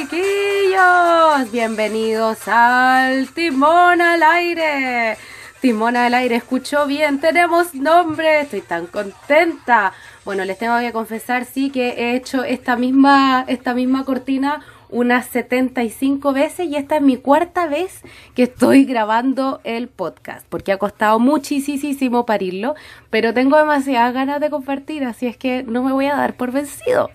[0.00, 1.52] chiquillos.
[1.52, 5.18] Bienvenidos al Timón al Aire.
[5.60, 9.92] Timón al Aire, escuchó bien, tenemos nombre, estoy tan contenta.
[10.24, 15.26] Bueno, les tengo que confesar, sí, que he hecho esta misma, esta misma cortina unas
[15.26, 18.02] 75 veces y esta es mi cuarta vez
[18.34, 22.74] que estoy grabando el podcast, porque ha costado muchísimo parirlo,
[23.10, 26.52] pero tengo demasiadas ganas de compartir, así es que no me voy a dar por
[26.52, 27.10] vencido.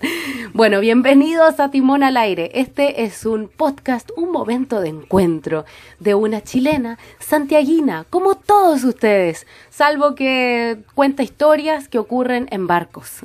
[0.54, 2.52] Bueno, bienvenidos a Timón al Aire.
[2.54, 5.66] Este es un podcast, un momento de encuentro
[6.00, 13.20] de una chilena santiaguina, como todos ustedes, salvo que cuenta historias que ocurren en barcos.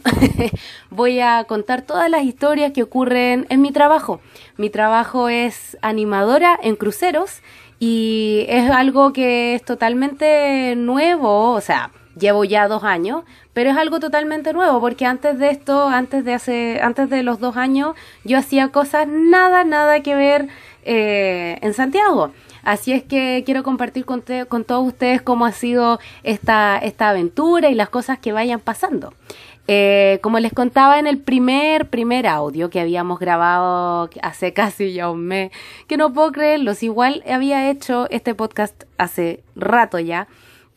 [0.90, 4.20] voy a contar todas las historias que ocurren en mi trabajo.
[4.56, 7.42] Mi trabajo es animadora en cruceros
[7.80, 13.76] y es algo que es totalmente nuevo, o sea, llevo ya dos años, pero es
[13.76, 17.94] algo totalmente nuevo porque antes de esto, antes de hace, antes de los dos años,
[18.24, 20.48] yo hacía cosas nada, nada que ver
[20.84, 22.30] eh, en Santiago.
[22.62, 27.70] Así es que quiero compartir con, con todos ustedes cómo ha sido esta, esta aventura
[27.70, 29.14] y las cosas que vayan pasando.
[29.72, 35.08] Eh, como les contaba en el primer, primer audio que habíamos grabado hace casi ya
[35.08, 35.52] un mes,
[35.86, 40.26] que no puedo creerlos, igual había hecho este podcast hace rato ya,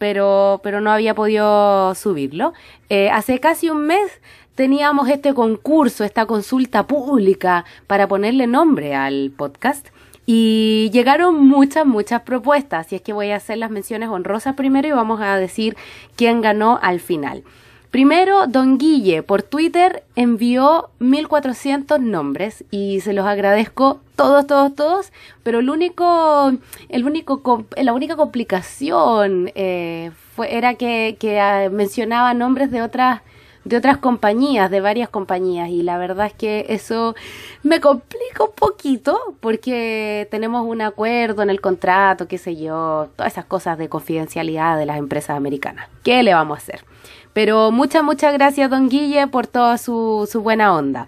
[0.04, 2.52] pero, pero no había podido subirlo.
[2.90, 4.12] Eh, hace casi un mes
[4.54, 9.88] teníamos este concurso, esta consulta pública para ponerle nombre al podcast.
[10.26, 14.90] Y llegaron muchas, muchas propuestas, así es que voy a hacer las menciones honrosas primero
[14.90, 15.78] y vamos a decir
[16.18, 17.46] quién ganó al final.
[17.94, 25.14] Primero, Don Guille por Twitter envió 1400 nombres y se los agradezco todos, todos, todos,
[25.44, 26.54] pero el único,
[26.90, 33.22] el único, la única complicación eh, fue, era que, que ah, mencionaba nombres de otras
[33.64, 37.16] de otras compañías, de varias compañías, y la verdad es que eso
[37.62, 43.32] me complica un poquito porque tenemos un acuerdo en el contrato, qué sé yo, todas
[43.32, 45.88] esas cosas de confidencialidad de las empresas americanas.
[46.04, 46.84] ¿Qué le vamos a hacer?
[47.34, 51.08] Pero muchas, muchas gracias, don Guille, por toda su, su buena onda.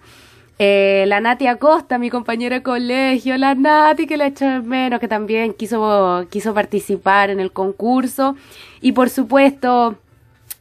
[0.58, 5.08] Eh, la Nati Acosta, mi compañera de colegio, la Nati que le hecho menos, que
[5.08, 8.36] también quiso, quiso participar en el concurso.
[8.82, 9.98] Y por supuesto,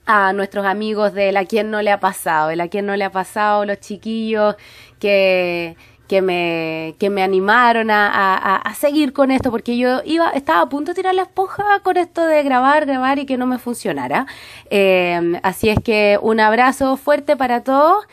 [0.06, 3.04] a nuestros amigos de La Quien No Le Ha Pasado, de La Quien No Le
[3.04, 4.56] Ha Pasado, los chiquillos
[4.98, 5.76] que
[6.08, 10.68] que me, que me animaron a, a, seguir con esto, porque yo iba, estaba a
[10.68, 14.26] punto de tirar la esponja con esto de grabar, grabar y que no me funcionara.
[14.70, 18.04] Eh, así es que un abrazo fuerte para todos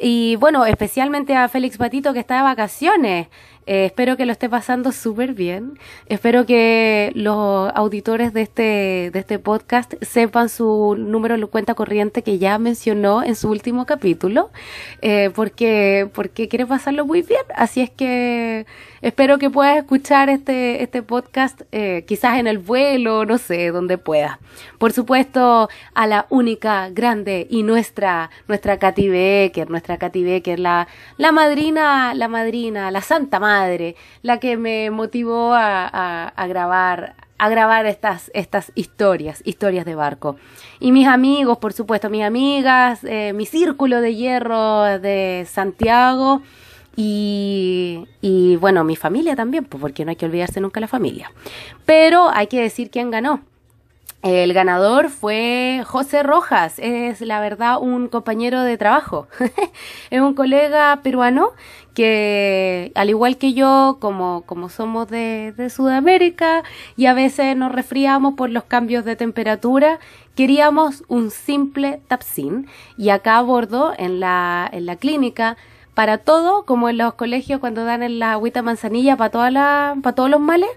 [0.00, 3.28] y bueno, especialmente a Félix Patito que está de vacaciones.
[3.66, 5.78] Eh, espero que lo esté pasando súper bien.
[6.06, 12.22] Espero que los auditores de este, de este podcast sepan su número de cuenta corriente
[12.22, 14.50] que ya mencionó en su último capítulo,
[15.02, 17.42] eh, porque, porque quiere pasarlo muy bien.
[17.56, 18.66] Así es que
[19.02, 23.98] espero que puedas escuchar este, este podcast, eh, quizás en el vuelo, no sé, donde
[23.98, 24.38] pueda.
[24.78, 30.86] Por supuesto, a la única, grande y nuestra, nuestra Katy Becker, nuestra Katy Becker, la,
[31.16, 33.55] la madrina, la madrina, la santa madre,
[34.22, 40.36] la que me motivó a, grabar a grabar estas, estas historias, historias de barco.
[40.80, 46.40] Y mis amigos, por supuesto, mis amigas, eh, mi círculo de hierro de Santiago,
[46.96, 51.30] y, y bueno, mi familia también, porque no hay que olvidarse nunca la familia.
[51.84, 53.42] Pero hay que decir quién ganó.
[54.22, 59.28] El ganador fue José Rojas, es la verdad un compañero de trabajo,
[60.10, 61.50] es un colega peruano
[61.94, 66.64] que al igual que yo, como, como somos de, de, Sudamérica
[66.96, 70.00] y a veces nos resfriamos por los cambios de temperatura,
[70.34, 72.66] queríamos un simple tapsin
[72.98, 75.56] y acá a bordo en la, en la clínica
[75.94, 79.96] para todo, como en los colegios cuando dan en la agüita manzanilla para, toda la,
[80.02, 80.70] para todos los males,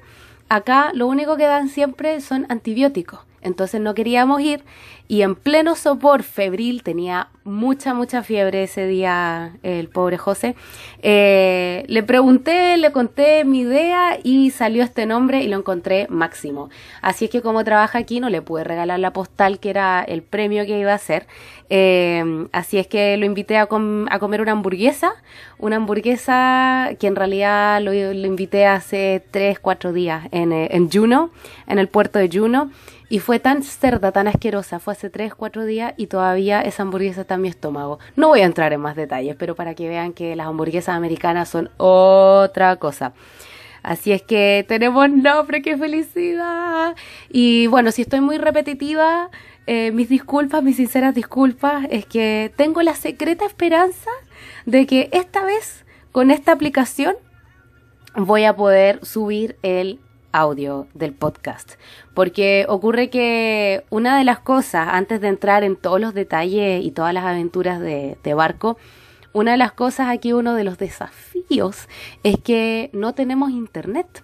[0.49, 3.28] acá lo único que dan siempre son antibióticos.
[3.41, 4.63] Entonces no queríamos ir
[5.11, 10.55] y en pleno sopor febril, tenía mucha, mucha fiebre ese día el pobre José,
[11.01, 16.69] eh, le pregunté, le conté mi idea y salió este nombre y lo encontré máximo.
[17.01, 20.21] Así es que como trabaja aquí no le pude regalar la postal que era el
[20.21, 21.25] premio que iba a hacer.
[21.71, 25.13] Eh, así es que lo invité a, comer una hamburguesa,
[25.57, 30.91] una hamburguesa que en realidad lo, lo invité hace 3, 4 días en, eh, en
[30.91, 31.31] Juno,
[31.65, 32.69] en el puerto de Juno.
[33.09, 37.21] Y fue tan cerda, tan asquerosa, fue hace 3, 4 días y todavía esa hamburguesa
[37.21, 37.97] está en mi estómago.
[38.15, 41.49] No voy a entrar en más detalles, pero para que vean que las hamburguesas americanas
[41.49, 43.13] son otra cosa.
[43.81, 46.95] Así es que tenemos nombre, qué felicidad.
[47.29, 49.29] Y bueno, si estoy muy repetitiva,
[49.65, 54.11] eh, mis disculpas, mis sinceras disculpas, es que tengo la secreta esperanza
[54.65, 57.15] de que esta vez con esta aplicación
[58.15, 59.99] voy a poder subir el
[60.31, 61.73] audio del podcast.
[62.13, 66.91] Porque ocurre que una de las cosas, antes de entrar en todos los detalles y
[66.91, 68.77] todas las aventuras de, barco,
[69.33, 71.87] una de las cosas aquí, uno de los desafíos,
[72.23, 74.23] es que no tenemos internet.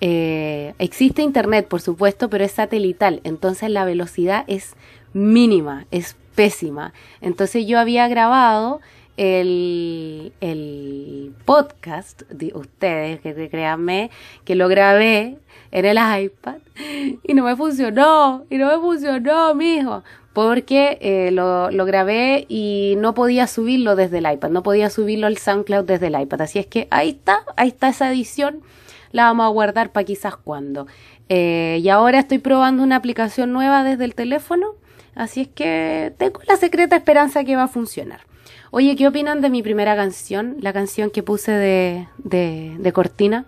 [0.00, 4.74] Eh, existe internet, por supuesto, pero es satelital, entonces la velocidad es
[5.12, 6.94] mínima, es pésima.
[7.20, 8.80] Entonces yo había grabado
[9.16, 14.10] el, el podcast de ustedes, que créanme,
[14.44, 15.36] que lo grabé
[15.72, 16.58] en el iPad
[17.22, 20.02] y no me funcionó, y no me funcionó, mijo,
[20.32, 25.26] porque eh, lo, lo, grabé y no podía subirlo desde el iPad, no podía subirlo
[25.26, 26.42] al SoundCloud desde el iPad.
[26.42, 28.60] Así es que ahí está, ahí está esa edición,
[29.12, 30.86] la vamos a guardar para quizás cuando.
[31.28, 34.74] Eh, y ahora estoy probando una aplicación nueva desde el teléfono,
[35.14, 38.29] así es que tengo la secreta esperanza que va a funcionar.
[38.72, 40.56] Oye, ¿qué opinan de mi primera canción?
[40.60, 43.46] La canción que puse de, de, cortina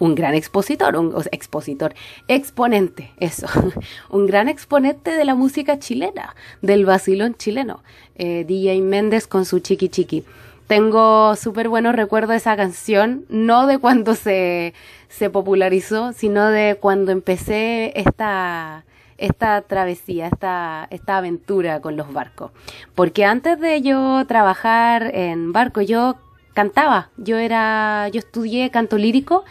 [0.00, 1.94] un gran expositor, un expositor,
[2.26, 3.46] exponente, eso,
[4.10, 7.84] un gran exponente de la música chilena, del vacilón chileno,
[8.16, 10.24] eh, DJ Méndez con su chiqui chiqui.
[10.66, 14.74] Tengo súper buenos recuerdos de esa canción, no de cuando se,
[15.08, 18.84] se popularizó, sino de cuando empecé esta,
[19.18, 22.50] esta travesía, esta, esta aventura con los barcos.
[22.94, 26.16] Porque antes de yo trabajar en barco, yo
[26.54, 29.44] cantaba, yo era, yo estudié canto lírico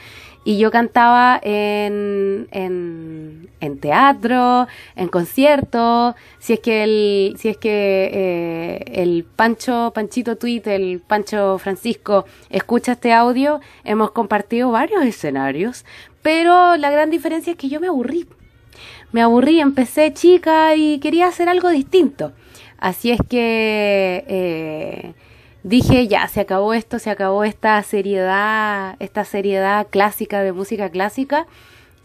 [0.43, 7.57] y yo cantaba en, en, en teatro, en conciertos, si es que el, si es
[7.57, 15.03] que eh, el Pancho, Panchito Tweet, el Pancho Francisco escucha este audio, hemos compartido varios
[15.03, 15.83] escenarios,
[16.21, 18.27] pero la gran diferencia es que yo me aburrí.
[19.11, 22.33] Me aburrí, empecé chica y quería hacer algo distinto.
[22.77, 25.13] Así es que eh,
[25.63, 31.47] dije, ya, se acabó esto, se acabó esta seriedad, esta seriedad clásica de música clásica.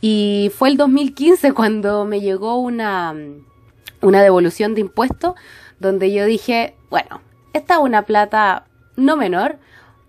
[0.00, 3.14] Y fue el 2015 cuando me llegó una,
[4.00, 5.34] una devolución de impuestos,
[5.78, 7.20] donde yo dije, bueno,
[7.52, 8.64] esta es una plata
[8.96, 9.58] no menor,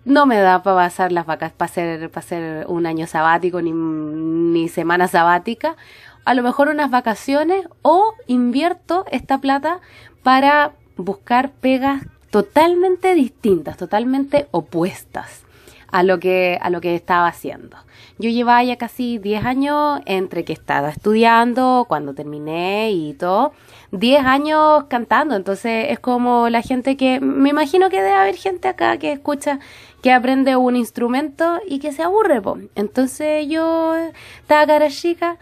[0.04, 3.72] no me da para pasar las vacas, para hacer, para hacer un año sabático ni,
[3.72, 5.76] ni semana sabática,
[6.24, 9.80] a lo mejor unas vacaciones o invierto esta plata
[10.22, 15.44] para buscar pegas totalmente distintas, totalmente opuestas
[15.92, 17.76] a lo que, a lo que estaba haciendo.
[18.18, 23.52] Yo llevaba ya casi 10 años entre que estaba estudiando, cuando terminé y todo,
[23.90, 28.68] 10 años cantando, entonces es como la gente que, me imagino que debe haber gente
[28.68, 29.58] acá que escucha,
[30.02, 32.58] que aprende un instrumento y que se aburre, po.
[32.74, 33.94] entonces yo
[34.40, 35.36] estaba cara chica,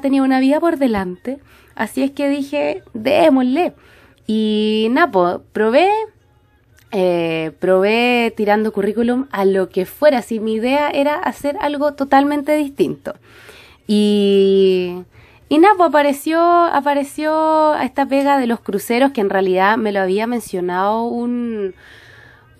[0.00, 1.38] tenía una vida por delante,
[1.74, 3.74] así es que dije, démosle.
[4.26, 5.88] Y nada, probé,
[6.92, 12.56] eh, probé tirando currículum a lo que fuera, si mi idea era hacer algo totalmente
[12.56, 13.14] distinto.
[13.86, 15.02] Y,
[15.48, 20.00] y nada, pues apareció, apareció esta pega de los cruceros que en realidad me lo
[20.00, 21.74] había mencionado un,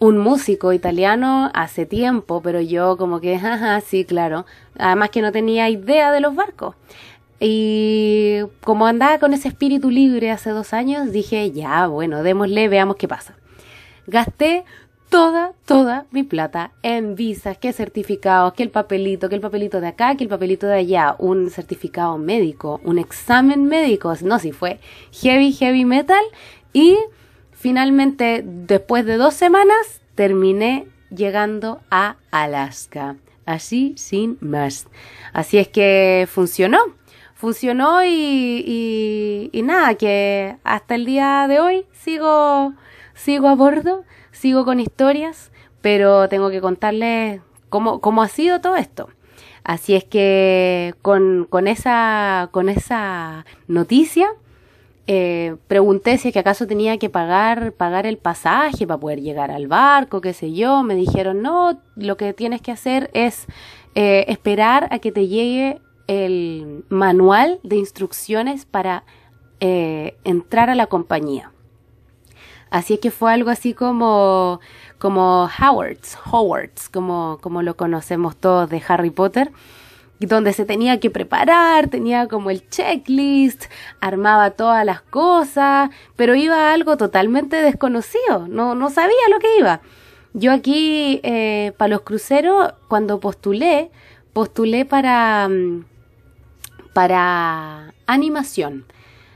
[0.00, 4.47] un músico italiano hace tiempo, pero yo como que, jaja, sí, claro.
[4.76, 6.75] Además que no tenía idea de los barcos.
[7.38, 12.97] Y como andaba con ese espíritu libre hace dos años, dije, ya, bueno, démosle, veamos
[12.97, 13.37] qué pasa
[14.11, 14.64] gasté
[15.09, 19.88] toda, toda mi plata en visas, que certificados, que el papelito, que el papelito de
[19.88, 24.78] acá, que el papelito de allá, un certificado médico, un examen médico, no, si fue
[25.12, 26.23] heavy, heavy metal.
[26.73, 26.97] Y
[27.61, 33.17] finalmente, después de dos semanas, terminé llegando a Alaska.
[33.45, 34.88] Así, sin más.
[35.35, 36.79] Así es que funcionó.
[37.35, 42.73] Funcionó y, y, nada, que hasta el día de hoy sigo
[43.14, 45.50] sigo a bordo, sigo con historias,
[45.83, 49.11] pero tengo que contarles cómo, cómo ha sido todo esto.
[49.64, 54.31] Así es que con, con, esa, con esa noticia
[55.12, 59.50] eh, pregunté si es que acaso tenía que pagar, pagar el pasaje para poder llegar
[59.50, 60.85] al barco, qué sé yo.
[60.85, 63.47] Me dijeron, no, lo que tienes que hacer es
[63.97, 69.02] eh, esperar a que te llegue el manual de instrucciones para
[69.59, 71.50] eh, entrar a la compañía.
[72.71, 74.61] Así es que fue algo así como,
[75.00, 79.50] como Howard's, Howard's, como, como lo conocemos todos de Harry Potter,
[80.21, 83.65] donde se tenía que preparar, tenía como el checklist,
[84.00, 89.59] armaba todas las cosas, pero iba a algo totalmente desconocido, no, no sabía lo que
[89.59, 89.81] iba.
[90.33, 93.91] Yo aquí, eh, para los cruceros, cuando postulé,
[94.33, 95.85] postulé para, mm,
[96.93, 98.85] para animación.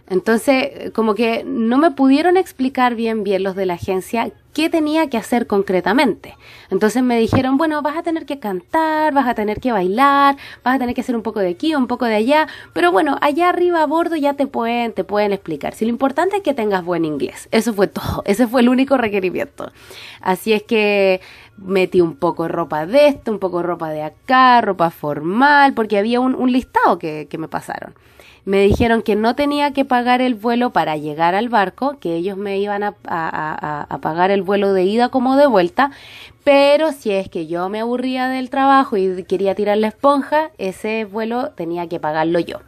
[0.08, 5.10] Entonces, como que no me pudieron explicar bien bien los de la agencia qué tenía
[5.10, 6.36] que hacer concretamente.
[6.70, 10.76] Entonces me dijeron, bueno, vas a tener que cantar, vas a tener que bailar, vas
[10.76, 13.48] a tener que hacer un poco de aquí, un poco de allá, pero bueno, allá
[13.48, 15.74] arriba a bordo ya te pueden, te pueden explicar.
[15.74, 17.48] Si lo importante es que tengas buen inglés.
[17.50, 19.72] Eso fue todo, ese fue el único requerimiento.
[20.20, 21.20] Así es que
[21.56, 25.74] metí un poco de ropa de esto, un poco de ropa de acá, ropa formal,
[25.74, 27.94] porque había un, listado que, que me pasaron
[28.44, 32.36] me dijeron que no tenía que pagar el vuelo para llegar al barco, que ellos
[32.36, 32.92] me iban a,
[34.00, 35.90] pagar el vuelo de ida como de vuelta,
[36.44, 41.06] pero si es que yo me aburría del trabajo y quería tirar la esponja, ese
[41.06, 42.60] vuelo tenía que pagarlo yo.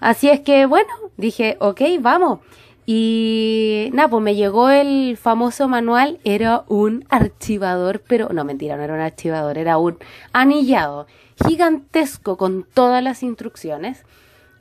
[0.00, 2.40] Así es que bueno, dije, ok, vamos.
[2.86, 8.82] Y nada, pues me llegó el famoso manual, era un archivador, pero no mentira, no
[8.82, 9.96] era un archivador, era un
[10.32, 11.06] anillado
[11.46, 14.04] gigantesco con todas las instrucciones.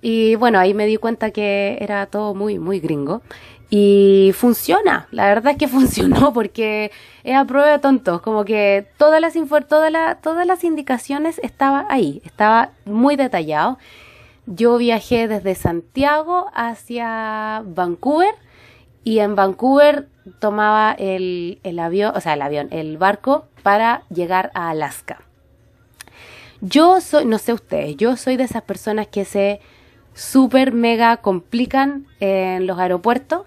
[0.01, 3.22] Y bueno, ahí me di cuenta que era todo muy, muy gringo.
[3.70, 6.91] Y funciona, la verdad es que funcionó porque
[7.24, 9.34] es a prueba de tontos, como que todas las,
[9.68, 13.77] todas, todas las indicaciones estaban ahí, estaba muy detallado.
[14.48, 18.34] Yo viajé desde Santiago hacia Vancouver
[19.03, 20.08] y en Vancouver
[20.39, 25.22] tomaba el, el avión, o sea, el avión, el barco para llegar a Alaska.
[26.62, 29.62] Yo soy, no sé ustedes, yo soy de esas personas que se
[30.13, 33.44] súper mega complican en los aeropuertos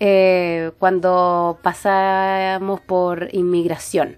[0.00, 4.16] eh, cuando pasamos por inmigración.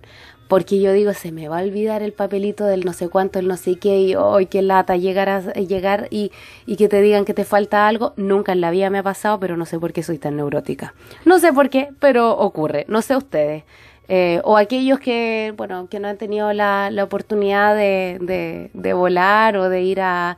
[0.49, 3.47] Porque yo digo, se me va a olvidar el papelito del no sé cuánto, el
[3.47, 6.33] no sé qué, y hoy qué lata llegar, a, llegar y,
[6.67, 8.15] y que te digan que te falta algo.
[8.17, 10.93] Nunca en la vida me ha pasado, pero no sé por qué soy tan neurótica.
[11.25, 12.85] No sé por qué, pero ocurre.
[12.89, 13.63] No sé ustedes.
[14.09, 19.57] Eh, o aquellos que, bueno, que no han tenido la, la oportunidad de, de volar
[19.57, 20.37] o de ir a,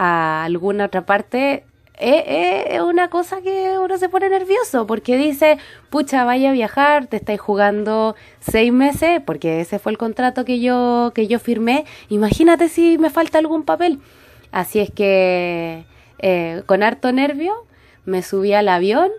[0.00, 1.64] a alguna otra parte,
[1.98, 5.58] es, una cosa que uno se pone nervioso porque dice,
[5.90, 10.60] pucha, vaya a viajar, te estáis jugando seis meses, porque ese fue el contrato que
[10.60, 13.98] yo, que yo firmé, imagínate si me falta algún papel.
[14.52, 15.84] Así es que
[16.20, 17.66] eh, con harto nervio
[18.04, 19.10] me subí al avión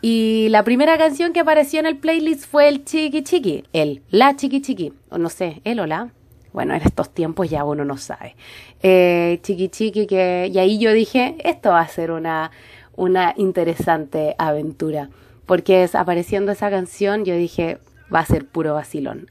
[0.00, 4.34] y la primera canción que apareció en el playlist fue el Chiqui Chiqui, el La
[4.34, 6.10] Chiqui Chiqui, o no sé, el o la,
[6.52, 8.36] bueno, en estos tiempos ya uno no sabe.
[8.82, 12.50] Eh, chiqui chiqui, que, y ahí yo dije, esto va a ser una,
[12.96, 15.10] una interesante aventura.
[15.46, 17.78] Porque es, apareciendo esa canción, yo dije,
[18.14, 19.28] va a ser puro vacilón.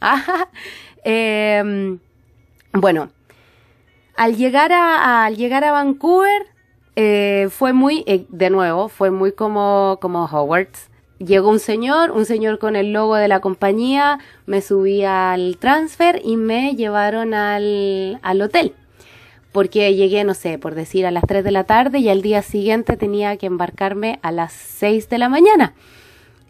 [1.03, 1.97] eh,
[2.73, 3.09] bueno,
[4.15, 6.47] al llegar a, al llegar a Vancouver,
[6.95, 10.90] eh, fue muy, eh, de nuevo, fue muy como, como Hogwarts
[11.25, 16.21] llegó un señor, un señor con el logo de la compañía, me subí al transfer
[16.23, 18.73] y me llevaron al, al hotel.
[19.51, 22.41] Porque llegué, no sé, por decir a las 3 de la tarde y al día
[22.41, 25.73] siguiente tenía que embarcarme a las 6 de la mañana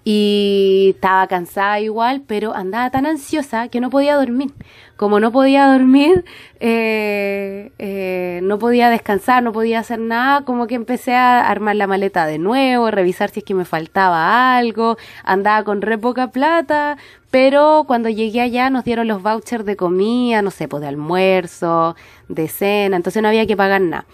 [0.03, 4.51] y estaba cansada igual, pero andaba tan ansiosa que no podía dormir.
[4.97, 6.25] Como no podía dormir,
[6.59, 11.87] eh, eh, no podía descansar, no podía hacer nada, como que empecé a armar la
[11.87, 16.97] maleta de nuevo, revisar si es que me faltaba algo, andaba con re poca plata,
[17.31, 21.95] pero cuando llegué allá nos dieron los vouchers de comida, no sé, pues de almuerzo,
[22.27, 24.05] de cena, entonces no había que pagar nada.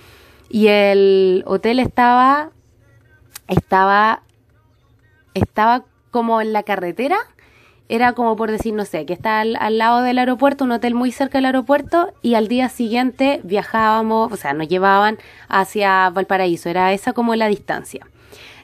[0.50, 2.52] Y el hotel estaba,
[3.48, 4.22] estaba
[5.38, 7.18] estaba como en la carretera,
[7.90, 11.12] era como por decir, no sé, que está al, lado del aeropuerto, un hotel muy
[11.12, 15.18] cerca del aeropuerto, y al día siguiente viajábamos, o sea, nos llevaban
[15.48, 18.08] hacia Valparaíso, era esa como la distancia.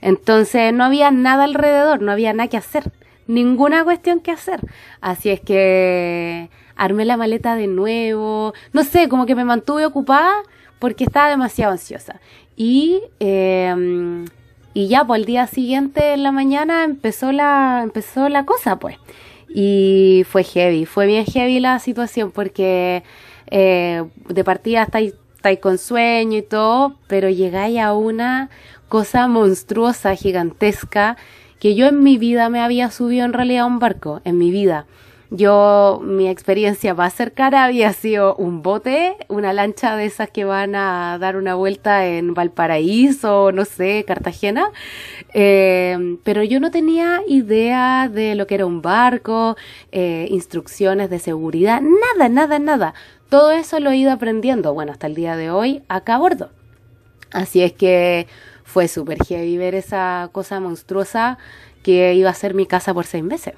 [0.02, 2.92] Entonces no había nada alrededor, no había nada que hacer,
[3.28, 4.60] ninguna cuestión que hacer.
[5.00, 10.34] Así es que armé la maleta de nuevo, no sé, como que me mantuve ocupada
[10.80, 12.20] porque estaba demasiado ansiosa.
[12.58, 14.26] Y eh,
[14.74, 18.98] y ya, pues el día siguiente en la mañana empezó la, empezó la cosa, pues.
[19.54, 23.04] Y fue heavy, fue bien heavy la situación porque
[23.52, 28.50] eh, de partida estáis, estáis con sueño y todo, pero llegáis a una
[28.90, 31.18] cosa monstruosa, gigantesca,
[31.60, 34.50] que yo en mi vida me había subido en realidad a un barco, en mi
[34.50, 34.88] vida.
[35.36, 40.76] Yo, mi experiencia más cercana había sido un bote, una lancha de esas que van
[40.76, 44.70] a dar una vuelta en Valparaíso, no sé, Cartagena.
[45.34, 49.58] Eh, pero yo no tenía idea de lo que era un barco,
[49.92, 52.94] eh, instrucciones de seguridad, nada, nada, nada.
[53.30, 56.52] Todo eso lo he ido aprendiendo, bueno, hasta el día de hoy, acá a bordo.
[57.32, 58.28] Así es que
[58.64, 61.40] fue súper heavy ver esa cosa monstruosa
[61.82, 63.56] que iba a ser mi casa por seis meses.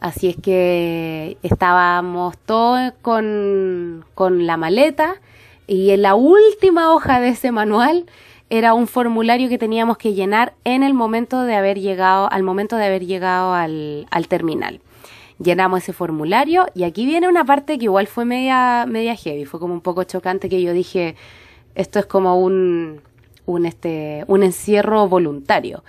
[0.00, 5.20] Así es que estábamos todos con, con la maleta
[5.66, 8.06] Y en la última hoja de ese manual
[8.48, 12.76] era un formulario que teníamos que llenar en el momento de haber llegado, al momento
[12.76, 14.80] de haber llegado al, al terminal.
[15.38, 19.60] Llenamos ese formulario y aquí viene una parte que igual fue media, media heavy, fue
[19.60, 21.14] como un poco chocante que yo dije,
[21.76, 23.02] esto es como un,
[23.46, 25.84] un, este, un encierro voluntario.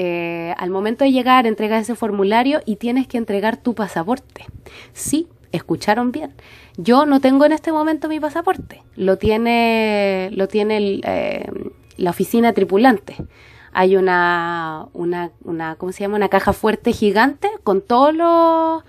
[0.00, 4.46] Eh, al momento de llegar, entregas ese formulario y tienes que entregar tu pasaporte.
[4.92, 6.34] Sí, escucharon bien.
[6.76, 8.84] Yo no tengo en este momento mi pasaporte.
[8.94, 11.50] Lo tiene, lo tiene el, eh,
[11.96, 13.16] la oficina tripulante.
[13.72, 16.14] Hay una, una, una, ¿cómo se llama?
[16.14, 18.84] Una caja fuerte gigante con todos los,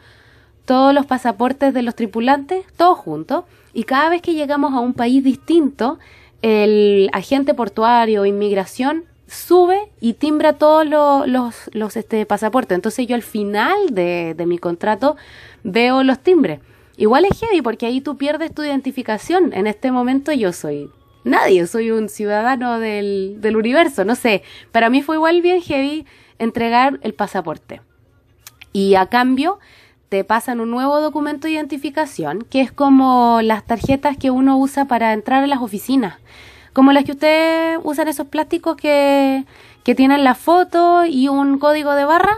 [0.66, 3.46] todos los pasaportes de los tripulantes, todos juntos.
[3.74, 5.98] Y cada vez que llegamos a un país distinto,
[6.44, 12.76] el agente portuario, inmigración, sube y timbra todos los, los, los este, pasaportes.
[12.76, 15.16] Entonces yo al final de, de mi contrato
[15.64, 16.60] veo los timbres.
[16.98, 19.54] Igual es heavy porque ahí tú pierdes tu identificación.
[19.54, 20.90] En este momento yo soy
[21.24, 24.44] nadie, soy un ciudadano del, del universo, no sé.
[24.72, 26.06] Para mí fue igual bien heavy
[26.40, 27.82] entregar el pasaporte.
[28.74, 29.60] Y a cambio
[30.10, 34.86] te pasan un nuevo documento de identificación, que es como las tarjetas que uno usa
[34.86, 36.18] para entrar a las oficinas.
[36.74, 39.46] Como las que ustedes usan esos plásticos que,
[39.84, 42.38] que tienen la foto y un código de barra.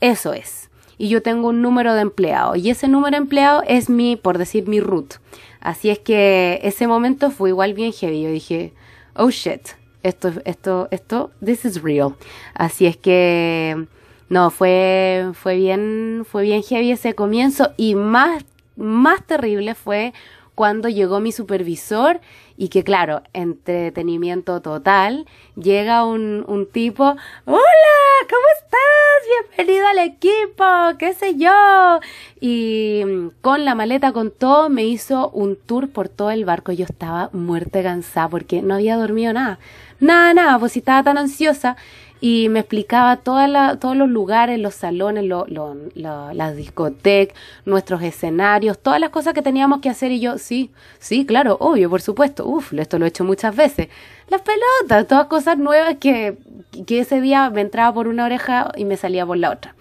[0.00, 0.70] Eso es.
[0.98, 2.56] Y yo tengo un número de empleado.
[2.56, 5.14] Y ese número de empleado es mi, por decir, mi root.
[5.60, 8.22] Así es que ese momento fue igual bien heavy.
[8.22, 8.72] Yo dije,
[9.14, 9.68] oh shit,
[10.02, 12.14] esto, esto, esto, this is real.
[12.54, 13.86] Así es que,
[14.28, 18.44] no, fue, fue bien, fue bien heavy ese comienzo y más,
[18.76, 20.12] más terrible fue
[20.54, 22.20] cuando llegó mi supervisor
[22.56, 27.96] y que claro, entretenimiento total, llega un, un tipo, hola,
[28.28, 29.56] ¿cómo estás?
[29.56, 30.64] Bienvenido al equipo,
[30.98, 32.00] qué sé yo.
[32.40, 33.02] Y
[33.42, 36.72] con la maleta, con todo, me hizo un tour por todo el barco.
[36.72, 39.58] Yo estaba muerte cansada porque no había dormido nada.
[39.98, 41.76] Nada, nada, pues estaba tan ansiosa
[42.20, 48.78] y me explicaba toda todos los lugares, los salones, lo, lo, las discotecas, nuestros escenarios,
[48.78, 52.46] todas las cosas que teníamos que hacer y yo, sí, sí, claro, obvio, por supuesto,
[52.46, 53.88] uf, esto lo he hecho muchas veces.
[54.28, 56.38] Las pelotas, todas cosas nuevas que,
[56.86, 59.74] que ese día me entraba por una oreja y me salía por la otra.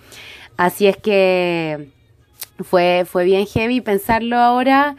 [0.58, 1.90] Así es que
[2.64, 4.96] fue, fue bien heavy pensarlo ahora.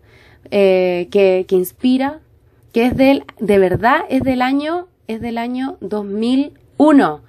[0.51, 2.19] eh, que, que inspira,
[2.73, 7.21] que es del, de verdad, es del año, es del año 2001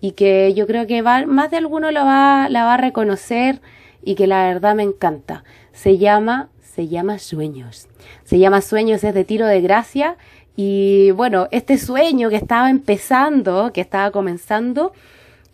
[0.00, 3.60] y que yo creo que va, más de alguno la va, la va a reconocer
[4.02, 5.44] y que la verdad me encanta.
[5.72, 7.88] Se llama se llama Sueños.
[8.22, 10.16] Se llama Sueños, es de tiro de gracia.
[10.54, 14.92] Y bueno, este sueño que estaba empezando, que estaba comenzando,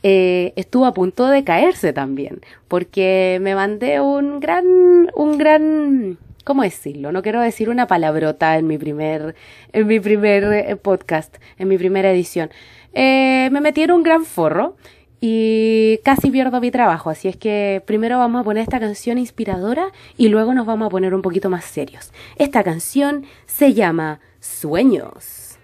[0.02, 2.42] eh, estuvo a punto de caerse también.
[2.68, 4.66] Porque me mandé un gran,
[5.14, 7.10] un gran, ¿cómo decirlo?
[7.10, 9.34] No quiero decir una palabrota en mi primer,
[9.72, 12.50] en mi primer eh, podcast, en mi primera edición.
[12.94, 14.76] Eh, me metí en un gran forro
[15.20, 17.10] y casi pierdo mi trabajo.
[17.10, 20.90] Así es que primero vamos a poner esta canción inspiradora y luego nos vamos a
[20.90, 22.12] poner un poquito más serios.
[22.36, 25.56] Esta canción se llama Sueños.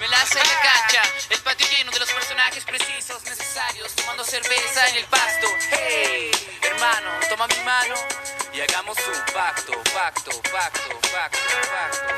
[0.00, 4.88] Me la hace la cancha, el patio lleno de los personajes precisos, necesarios, tomando cerveza
[4.90, 5.46] en el pasto.
[5.70, 6.30] Hey,
[6.60, 7.94] hermano, toma mi mano
[8.52, 11.38] y hagamos un pacto, pacto, pacto, pacto,
[11.70, 12.15] pacto.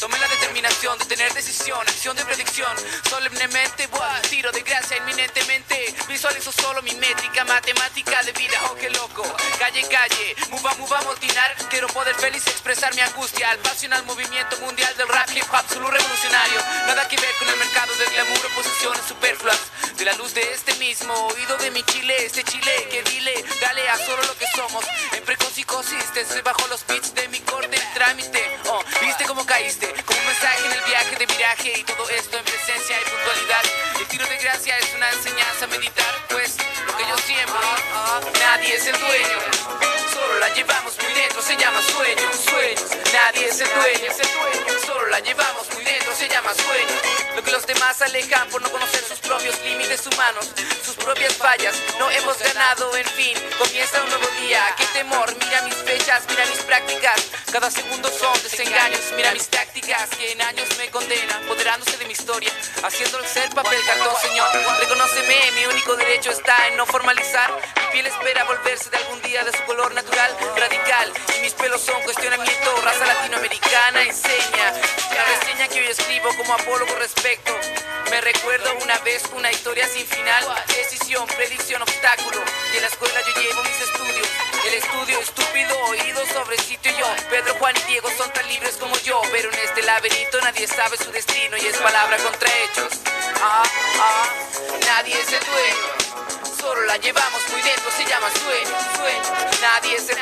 [0.00, 2.74] Tomé la determinación de tener decisión, acción de predicción.
[3.06, 5.94] Solemnemente, buah, tiro de gracia inminentemente.
[6.08, 9.22] Visualizo solo mi métrica matemática de vida, oh que loco.
[9.58, 11.54] Calle, calle, muva, muva, moltinar.
[11.68, 15.90] Quiero poder feliz expresar mi angustia al pasional movimiento mundial del rap hip hop, solo
[15.90, 16.60] revolucionario.
[16.86, 19.60] Nada que ver con el mercado del glamour o posiciones superfluas.
[19.98, 23.86] De la luz de este mismo oído de mi chile, este chile que dile, dale
[23.90, 24.82] a solo lo que somos.
[25.12, 28.58] En precocicosis, te bajo los beats de mi corte, trámite.
[28.66, 32.44] Oh, viste caíste como un mensaje en el viaje de viraje y todo esto en
[32.44, 33.64] presencia y puntualidad.
[33.98, 37.58] El tiro de gracia es una enseñanza a meditar, pues lo que yo siembro.
[38.38, 39.38] Nadie es el dueño,
[40.14, 43.02] solo la llevamos muy dentro, se llama sueño, sueño.
[43.12, 44.12] Nadie es el dueño,
[44.86, 45.99] solo la llevamos muy dentro,
[47.36, 50.50] Lo que los demás alejan por no conocer sus propios límites humanos,
[50.84, 54.60] sus propias fallas, no hemos ganado, en fin, comienza un nuevo día.
[54.76, 57.22] Qué temor, mira mis fechas, mira mis prácticas.
[57.52, 62.12] Cada segundo son desengaños, mira mis tácticas que en años me condenan, apoderándose de mi
[62.12, 62.50] historia,
[62.82, 64.48] haciendo el ser papel cartón, señor.
[64.80, 67.52] Reconóceme, mi único derecho está en no formalizar.
[67.52, 71.12] Mi piel espera volverse de algún día de su color natural, radical.
[71.36, 74.72] Y mis pelos son cuestionamiento, raza latinoamericana enseña.
[75.14, 77.52] La reseña que hoy escribo como apólogo respecto.
[78.10, 82.42] Me recuerdo una vez una historia sin final, decisión, predicción, obstáculo.
[82.72, 84.28] Y en la escuela yo llevo mis estudios.
[84.66, 87.06] El estudio estúpido, oído sobre sitio y yo.
[87.28, 89.20] Pedro, Juan y Diego son tan libres como yo.
[89.30, 93.00] Pero en este laberinto nadie sabe su destino y es palabra contra hechos.
[93.42, 93.62] Ah,
[94.00, 94.28] ah,
[94.86, 96.56] nadie es el dueño.
[96.60, 99.22] Solo la llevamos muy dentro, se llama sueño, sueño.
[99.60, 100.16] Nadie es el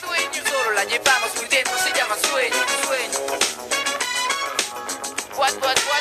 [0.00, 0.50] dueño.
[0.50, 3.18] Solo la llevamos muy dentro, se llama sueño, sueño.
[5.36, 5.97] What, what, what?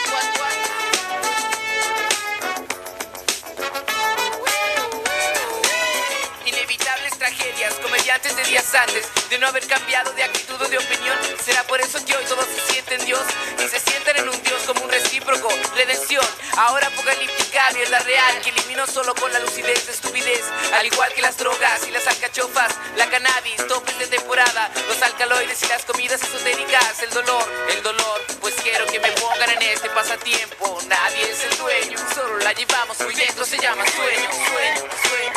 [8.77, 11.17] De no haber cambiado de actitud o de opinión.
[11.43, 13.23] Será por eso que hoy todos se sienten Dios
[13.57, 16.23] y se sienten en un Dios como un recíproco, redención.
[16.57, 20.43] Ahora apocalíptica, mierda real que elimino solo con la lucidez de estupidez.
[20.73, 25.63] Al igual que las drogas y las alcachofas, la cannabis, topes de temporada, los alcaloides
[25.63, 27.01] y las comidas esotéricas.
[27.01, 30.77] El dolor, el dolor, pues quiero que me pongan en este pasatiempo.
[30.87, 35.36] Nadie es el dueño, solo la llevamos muy dentro, se llama sueño, sueño, sueño.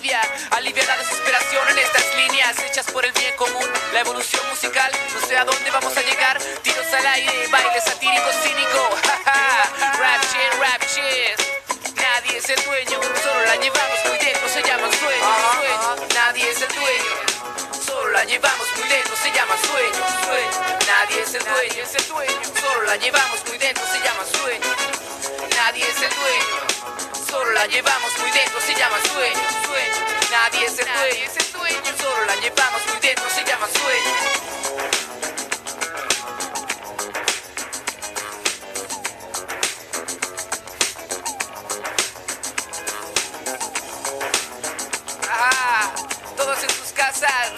[0.00, 0.14] Que
[0.50, 3.66] alivia, la desesperación en estas líneas hechas por el bien común.
[3.92, 6.38] La evolución musical, no sé a dónde vamos a llegar.
[6.62, 8.90] Tiros al aire, baile satírico, cínico,
[9.98, 11.96] rap shit, rap shit.
[11.96, 16.06] Nadie es el dueño, solo la llevamos muy dentro, se llama sueño, sueño.
[16.14, 17.38] Nadie es el dueño.
[17.86, 20.78] Solo la llevamos muy dentro, se llama sueño, sueño.
[20.86, 22.40] Nadie es el dueño, es el dueño.
[22.60, 24.68] Solo la llevamos muy dentro, se llama sueño.
[25.56, 28.87] Nadie es el dueño, solo la llevamos muy dentro, se llama.
[30.50, 34.14] Nadie es el dueño, es el dueño, solo la llevamos muy dentro, se llama sueño.
[45.28, 45.92] Ah,
[46.34, 46.58] todos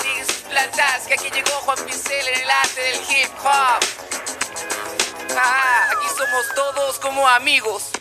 [0.03, 3.85] rieguen sus plantas, que aquí llegó Juan Pincel en el arte del hip hop.
[5.39, 8.00] Ah, aquí somos todos como amigos.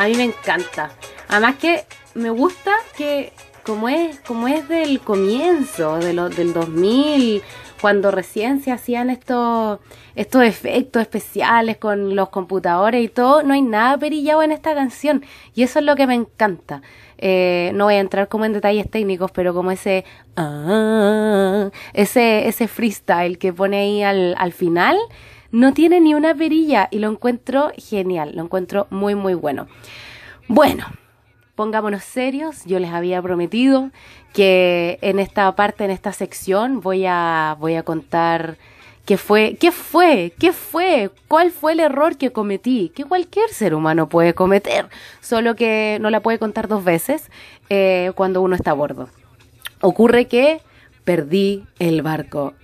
[0.00, 0.92] A mí me encanta.
[1.28, 1.84] Además que
[2.14, 3.34] me gusta que
[3.66, 7.42] como es, como es del comienzo, de lo, del 2000,
[7.82, 9.78] cuando recién se hacían estos,
[10.14, 15.22] estos efectos especiales con los computadores y todo, no hay nada perillado en esta canción.
[15.54, 16.80] Y eso es lo que me encanta.
[17.18, 22.68] Eh, no voy a entrar como en detalles técnicos, pero como ese, ah, ese, ese
[22.68, 24.96] freestyle que pone ahí al, al final,
[25.52, 29.66] no tiene ni una perilla y lo encuentro genial, lo encuentro muy, muy bueno.
[30.48, 30.86] Bueno,
[31.54, 33.90] pongámonos serios, yo les había prometido
[34.32, 38.56] que en esta parte, en esta sección, voy a, voy a contar
[39.04, 43.74] qué fue, qué fue, qué fue, cuál fue el error que cometí, que cualquier ser
[43.74, 44.88] humano puede cometer,
[45.20, 47.30] solo que no la puede contar dos veces
[47.68, 49.08] eh, cuando uno está a bordo.
[49.80, 50.60] Ocurre que
[51.04, 52.54] perdí el barco.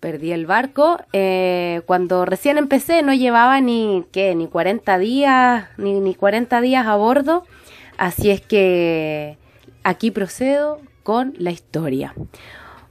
[0.00, 0.98] Perdí el barco.
[1.12, 4.34] eh, cuando recién empecé no llevaba ni, ¿qué?
[4.34, 7.44] Ni 40 días, ni, ni 40 días a bordo.
[7.96, 9.38] Así es que
[9.82, 12.14] aquí procedo con la historia.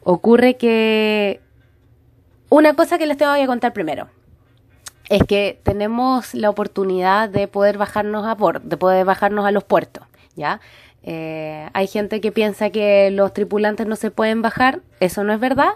[0.03, 1.39] Ocurre que
[2.49, 4.09] una cosa que les tengo que contar primero
[5.09, 9.63] es que tenemos la oportunidad de poder bajarnos a por, de poder bajarnos a los
[9.63, 10.59] puertos, ¿ya?
[11.03, 15.39] Eh, hay gente que piensa que los tripulantes no se pueden bajar, eso no es
[15.39, 15.71] verdad.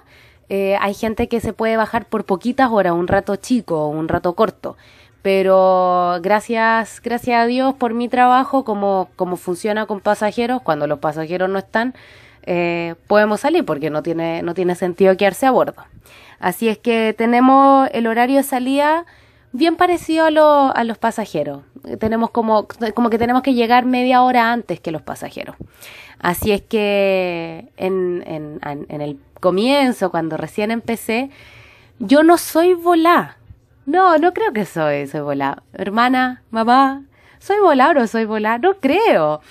[0.54, 4.34] Eh, hay gente que se puede bajar por poquitas horas, un rato chico, un rato
[4.34, 4.76] corto.
[5.22, 11.00] Pero gracias, gracias a Dios por mi trabajo, como, como funciona con pasajeros, cuando los
[11.00, 11.94] pasajeros no están,
[12.44, 15.86] eh, podemos salir porque no tiene, no tiene sentido quedarse a bordo.
[16.42, 19.06] Así es que tenemos el horario de salida
[19.52, 21.64] bien parecido a, a los pasajeros.
[22.00, 25.56] Tenemos como, como que tenemos que llegar media hora antes que los pasajeros.
[26.20, 31.32] Así es que en, en, en el comienzo, cuando recién empecé,
[32.00, 33.38] yo no soy volá.
[33.86, 35.64] No, no creo que soy, soy volá.
[35.74, 37.04] Hermana, mamá,
[37.40, 38.58] ¿soy volá o no soy volá?
[38.60, 39.42] No creo.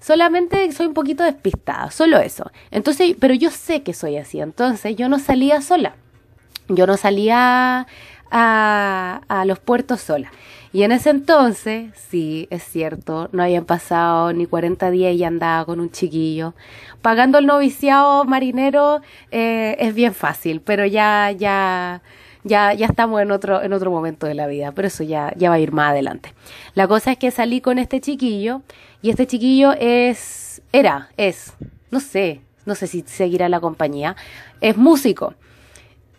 [0.00, 2.50] Solamente soy un poquito despistada, solo eso.
[2.70, 4.40] Entonces, pero yo sé que soy así.
[4.40, 5.96] Entonces, yo no salía sola.
[6.68, 7.86] Yo no salía
[8.30, 10.30] a, los puertos sola.
[10.72, 15.64] Y en ese entonces, sí, es cierto, no habían pasado ni 40 días y andaba
[15.64, 16.54] con un chiquillo.
[17.00, 22.02] Pagando el noviciado marinero eh, es bien fácil, pero ya, ya,
[22.44, 25.48] ya, ya estamos en otro, en otro momento de la vida, pero eso ya, ya
[25.48, 26.34] va a ir más adelante.
[26.74, 28.60] La cosa es que salí con este chiquillo
[29.00, 31.54] y este chiquillo es, era, es,
[31.90, 34.16] no sé, no sé si seguirá la compañía,
[34.60, 35.34] es músico.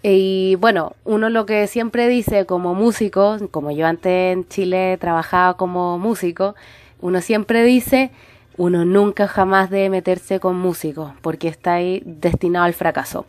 [0.01, 5.55] Y bueno, uno lo que siempre dice como músico, como yo antes en Chile trabajaba
[5.57, 6.55] como músico,
[7.01, 8.11] uno siempre dice,
[8.55, 13.25] uno nunca jamás debe meterse con músicos porque está ahí destinado al fracaso.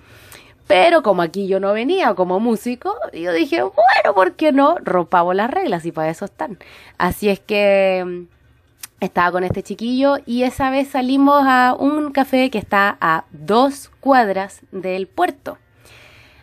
[0.69, 4.77] Pero como aquí yo no venía como músico, yo dije, bueno, ¿por qué no?
[4.85, 6.59] Rompamos las reglas y para eso están.
[6.97, 12.51] Así es que mm, estaba con este chiquillo y esa vez salimos a un café
[12.51, 15.59] que está a dos cuadras del puerto.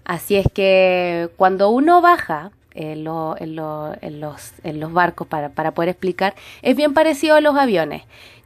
[0.08, 7.36] Así es que cuando uno baja en, los, barcos, para, poder explicar, es bien parecido
[7.36, 8.04] a los aviones.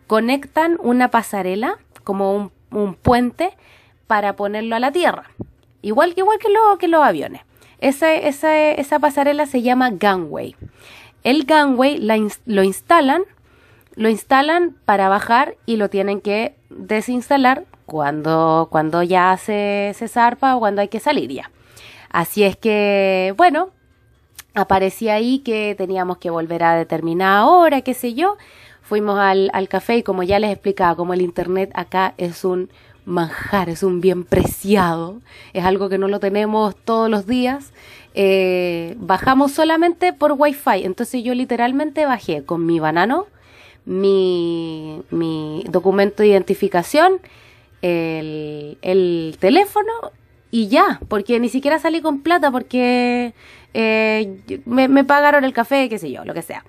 [0.08, 3.52] Conectan una pasarela, como un, puente,
[4.08, 5.30] para ponerlo a la tierra.
[5.84, 6.47] Igual que, igual que,
[6.80, 7.43] que los aviones.
[7.80, 10.56] Esa, esa, pasarela se llama gangway.
[11.24, 13.21] El gangway lo instalan,
[13.93, 20.56] lo instalan para bajar y lo tienen que desinstalar cuando, cuando ya se, se zarpa
[20.56, 21.51] o cuando hay que salir ya.
[22.10, 23.71] Así es que, bueno,
[24.56, 28.38] aparecía ahí que teníamos que volver a determinada hora, qué sé yo.
[28.82, 32.69] Fuimos al, al café y como ya les explicaba, como el Internet acá es un
[33.04, 35.19] manjar, es un bien preciado,
[35.51, 37.73] es algo que no lo tenemos todos los días.
[38.13, 43.27] Eh, bajamos solamente por Wi-Fi, entonces yo literalmente bajé con mi banano,
[43.84, 47.19] mi, mi documento de identificación,
[47.82, 49.91] el, el teléfono
[50.52, 53.34] y ya, porque ni siquiera salí con plata porque
[53.74, 56.65] eh, me, me, pagaron el café, qué sé yo, lo que sea.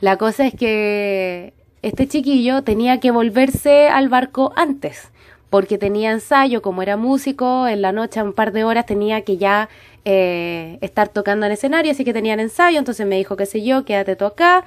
[0.00, 1.52] La cosa es que
[1.82, 5.10] este chiquillo tenía que volverse al barco antes,
[5.50, 9.36] porque tenía ensayo, como era músico, en la noche, un par de horas, tenía que
[9.36, 9.68] ya
[10.04, 13.84] eh, estar tocando en escenario, así que tenían ensayo, entonces me dijo, qué sé yo,
[13.84, 14.64] quédate tú acá,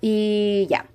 [0.00, 0.86] y ya.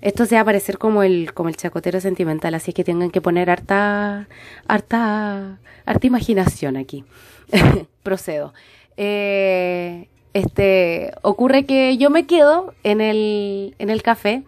[0.00, 3.20] Esto se va a parecer como el, como el chacotero sentimental, así que tengan que
[3.20, 4.28] poner harta,
[4.68, 7.04] harta, harta imaginación aquí.
[8.02, 8.52] Procedo.
[8.96, 14.42] Eh, este, ocurre que yo me quedo en el, en el café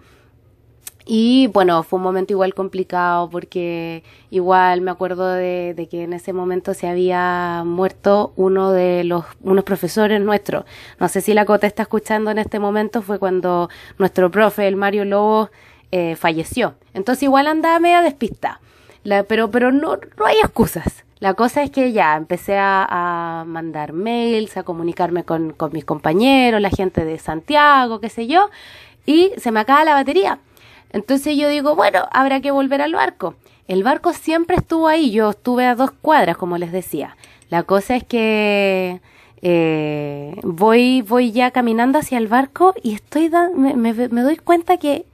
[1.10, 6.34] y bueno, fue un momento igual complicado porque igual me acuerdo de, que en ese
[6.34, 10.66] momento se había muerto uno de los unos profesores nuestros.
[11.00, 14.76] No sé si la Cota está escuchando en este momento, fue cuando nuestro profe, el
[14.76, 15.48] Mario Lobo,
[15.92, 16.74] eh, falleció.
[16.92, 18.60] Entonces igual andaba media despista.
[19.02, 21.06] La, pero pero no, no hay excusas.
[21.20, 25.86] La cosa es que ya empecé a, a mandar mails, a comunicarme con, con mis
[25.86, 28.50] compañeros, la gente de Santiago, qué sé yo,
[29.06, 30.38] y se me acaba la batería.
[30.92, 33.34] Entonces yo digo, bueno, habrá que volver al barco.
[33.66, 37.16] El barco siempre estuvo ahí, yo estuve a dos cuadras, como les decía.
[37.50, 39.00] La cosa es que
[39.42, 44.78] eh, voy, voy ya caminando hacia el barco y estoy me, me, me doy cuenta
[44.78, 45.04] que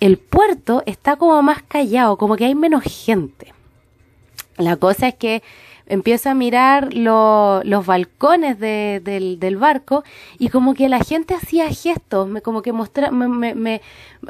[0.00, 3.54] el puerto está como más callado, como que hay menos gente.
[4.56, 5.42] La cosa es que
[5.86, 10.04] empiezo a mirar los balcones del, barco
[10.38, 13.80] y como que la gente hacía gestos, me, como que mostra, me,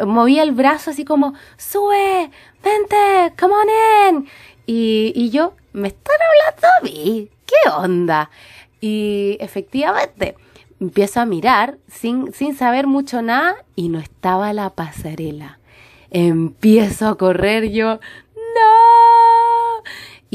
[0.05, 2.31] movía el brazo así como, sube,
[2.63, 4.29] vente, come on in.
[4.67, 8.31] Y, y yo, me están hablando a mí, ¿qué onda?
[8.81, 10.35] Y efectivamente,
[10.81, 15.59] empiezo a mirar sin, sin saber mucho nada y no estaba la pasarela.
[16.11, 17.99] Empiezo a correr yo,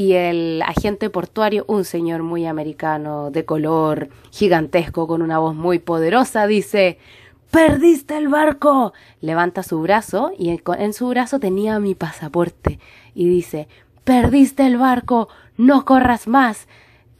[0.00, 5.78] y el agente portuario, un señor muy americano, de color gigantesco, con una voz muy
[5.78, 6.96] poderosa, dice,
[7.50, 8.94] ¡Perdiste el barco!
[9.20, 12.78] Levanta su brazo y en su brazo tenía mi pasaporte
[13.14, 13.68] y dice,
[14.02, 15.28] ¡Perdiste el barco!
[15.58, 16.66] ¡No corras más!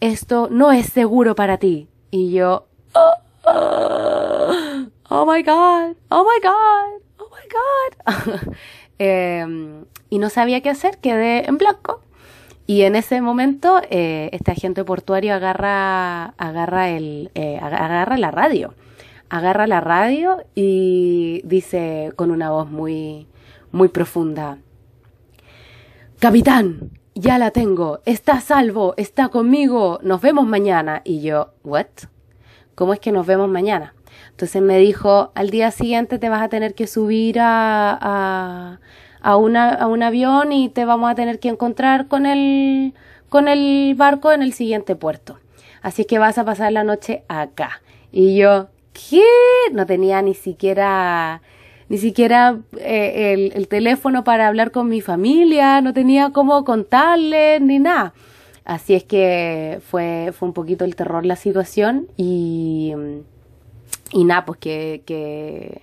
[0.00, 1.86] Esto no es seguro para ti.
[2.10, 3.12] Y yo, oh,
[3.44, 8.54] oh, oh my god, oh my god, oh my god.
[8.98, 12.00] eh, y no sabía qué hacer, quedé en blanco.
[12.70, 18.74] Y en ese momento, eh, este agente portuario agarra, agarra, el, eh, agarra la radio.
[19.28, 23.26] Agarra la radio y dice con una voz muy,
[23.72, 24.58] muy profunda:
[26.20, 31.02] Capitán, ya la tengo, está a salvo, está conmigo, nos vemos mañana.
[31.04, 31.86] Y yo, ¿what?
[32.76, 33.94] ¿Cómo es que nos vemos mañana?
[34.30, 38.80] Entonces me dijo, al día siguiente te vas a tener que subir a, a,
[39.22, 42.94] una, a un avión y te vamos a tener que encontrar con el,
[43.28, 45.38] con el barco en el siguiente puerto.
[45.82, 47.82] Así que vas a pasar la noche acá.
[48.12, 49.24] Y yo, ¿qué?
[49.72, 51.42] No tenía ni siquiera,
[51.88, 57.60] ni siquiera eh, el, el, teléfono para hablar con mi familia, no tenía cómo contarle
[57.60, 58.14] ni nada.
[58.64, 62.92] Así es que fue, fue un poquito el terror la situación y,
[64.12, 65.82] y nada, pues que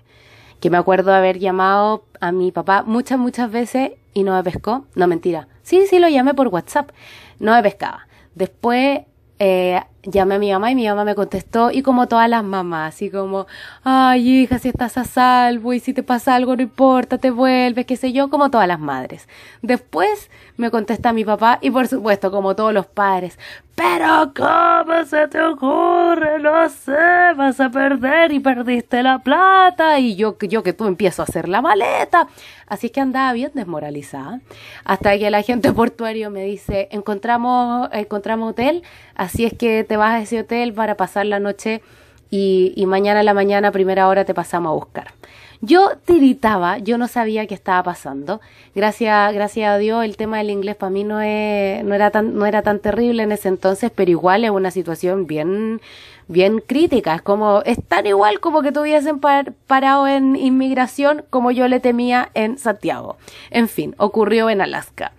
[0.60, 4.86] que me acuerdo haber llamado a mi papá muchas, muchas veces y no me pescó.
[4.96, 5.48] No, mentira.
[5.62, 6.92] Sí, sí, lo llamé por WhatsApp.
[7.40, 8.08] No me pescaba.
[8.36, 9.02] Después
[9.40, 12.96] eh, llamé a mi mamá y mi mamá me contestó y como todas las mamás,
[12.96, 13.48] así como,
[13.84, 17.86] ay hija, si estás a salvo y si te pasa algo no importa, te vuelves,
[17.86, 19.28] qué sé yo, como todas las madres.
[19.62, 23.38] Después me contesta mi papá y por supuesto como todos los padres,
[23.78, 26.40] pero ¿cómo se te ocurre?
[26.40, 31.22] No sé, vas a perder y perdiste la plata y yo, yo que tú empiezo
[31.22, 32.28] a hacer la maleta.
[32.66, 34.42] Así que andaba bien desmoralizada.
[34.84, 38.82] Hasta que el agente portuario me dice, encontramos, encontramos hotel,
[39.16, 41.82] así es que te vas a ese hotel para pasar la noche
[42.30, 45.14] y, mañana a la mañana, primera hora, te pasamos a buscar.
[45.62, 48.42] Yo tiritaba, yo no sabía qué estaba pasando.
[48.76, 52.38] Gracias, gracias a Dios, el tema del inglés para mí no, es, no, era tan,
[52.38, 55.82] no era tan terrible en ese entonces, pero igual es una situación bien,
[56.28, 57.16] bien crítica.
[57.16, 62.30] Es como, es tan igual como que tuviesen parado en inmigración como yo le temía
[62.36, 63.18] en Santiago.
[63.50, 65.14] En fin, ocurrió en Alaska.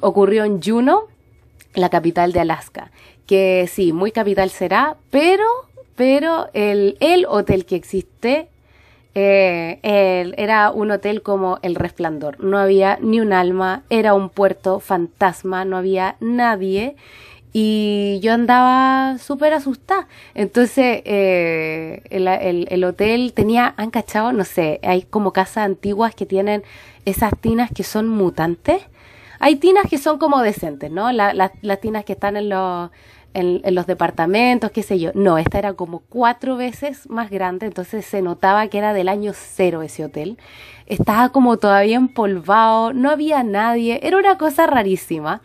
[0.00, 1.08] Ocurrió en Juneau,
[1.76, 2.90] la capital de Alaska
[3.26, 5.44] que sí, muy capital será, pero,
[5.96, 8.48] pero el, el hotel que existe
[9.14, 9.80] eh,
[10.36, 12.42] era un hotel como El Resplandor.
[12.42, 16.96] No había ni un alma, era un puerto fantasma, no había nadie.
[17.52, 20.06] Y yo andaba súper asustada.
[20.34, 26.14] Entonces, eh, el, el, el, hotel tenía, han cachado, no sé, hay como casas antiguas
[26.14, 26.62] que tienen
[27.06, 28.82] esas tinas que son mutantes.
[29.38, 31.12] Hay tinas que son como decentes, ¿no?
[31.12, 32.90] La, las tinas que están en los
[33.36, 35.10] en, los departamentos, qué sé yo.
[35.14, 39.32] No, esta era como cuatro veces más grande, entonces se notaba que era del año
[39.34, 40.38] cero ese hotel.
[40.86, 45.42] Estaba como todavía empolvado, no había nadie, era una cosa rarísima.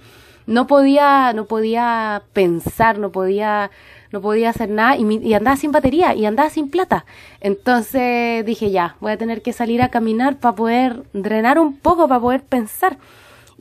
[0.48, 3.72] No podía, no podía pensar, no podía,
[4.12, 7.06] no podía hacer nada y, y andaba sin batería y andaba sin plata.
[7.42, 12.08] Entonces dije ya, voy a tener que salir a caminar para poder drenar un poco,
[12.08, 12.98] para poder pensar.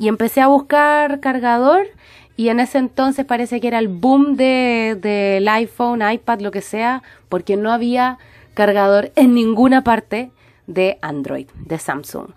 [0.01, 1.87] Y empecé a buscar cargador
[2.35, 6.63] y en ese entonces parece que era el boom del de, iPhone, iPad, lo que
[6.63, 8.17] sea, porque no había
[8.55, 10.31] cargador en ninguna parte
[10.67, 12.31] de Android, de Samsung.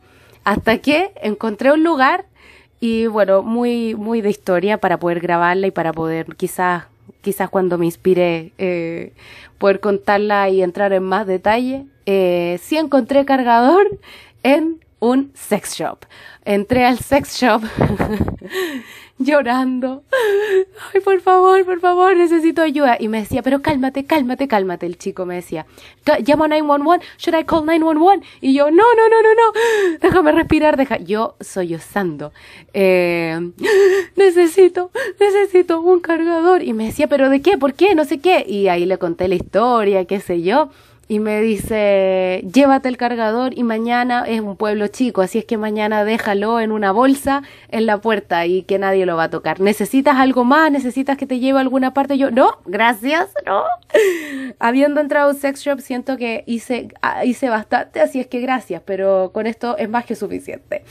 [0.44, 2.26] Hasta que encontré un lugar
[2.82, 6.84] y bueno, muy, muy de historia para poder grabarla y para poder quizás,
[7.22, 9.14] quizás cuando me inspire eh,
[9.58, 11.86] poder contarla y entrar en más detalle.
[12.06, 13.88] Eh, sí encontré cargador
[14.44, 16.06] en un sex shop.
[16.46, 17.62] Entré al sex shop
[19.18, 20.04] llorando.
[20.94, 22.96] Ay, por favor, por favor, necesito ayuda.
[22.98, 24.86] Y me decía, pero cálmate, cálmate, cálmate.
[24.86, 25.66] El chico me decía,
[26.26, 28.26] llamo a 911, should I call 911?
[28.40, 30.98] Y yo, no, no, no, no, no, déjame respirar, deja.
[31.00, 32.32] Yo sollozando.
[32.74, 33.52] Eh,
[34.16, 34.90] necesito,
[35.20, 36.64] necesito un cargador.
[36.64, 37.58] Y me decía, pero ¿de qué?
[37.58, 37.94] ¿Por qué?
[37.94, 38.46] No sé qué.
[38.48, 40.70] Y ahí le conté la historia, qué sé yo
[41.08, 45.58] y me dice, llévate el cargador y mañana es un pueblo chico, así es que
[45.58, 49.60] mañana déjalo en una bolsa en la puerta y que nadie lo va a tocar.
[49.60, 50.72] ¿Necesitas algo más?
[50.72, 52.18] ¿Necesitas que te lleve a alguna parte?
[52.18, 53.64] Yo, no, gracias, no.
[54.60, 58.82] Habiendo entrado a sex shop, siento que hice, ah, hice bastante, así es que gracias,
[58.86, 60.84] pero con esto es más que suficiente.